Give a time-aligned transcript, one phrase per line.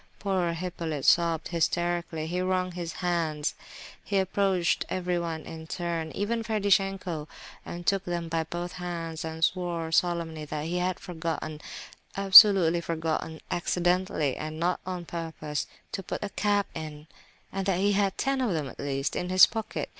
[0.17, 3.53] Poor Hippolyte sobbed hysterically; he wrung his hands;
[4.03, 10.65] he approached everyone in turn—even Ferdishenko—and took them by both hands, and swore solemnly that
[10.65, 18.41] he had forgotten—absolutely forgotten—"accidentally, and not on purpose,"—to put a cap in—that he "had ten
[18.41, 19.87] of them, at least, in his pocket."